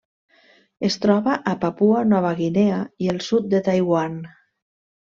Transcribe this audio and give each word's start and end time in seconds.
Es 0.89 0.97
troba 1.03 1.35
a 1.51 1.53
Papua 1.67 2.03
Nova 2.15 2.33
Guinea 2.41 2.83
i 3.07 3.15
el 3.17 3.23
sud 3.31 3.49
de 3.55 3.65
Taiwan. 3.71 4.21